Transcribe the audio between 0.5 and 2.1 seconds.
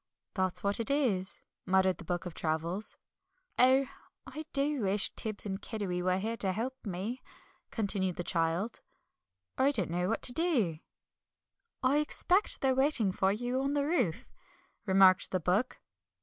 what it is," muttered the